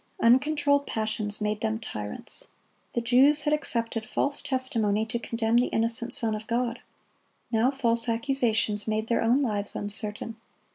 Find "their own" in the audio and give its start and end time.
9.09-9.43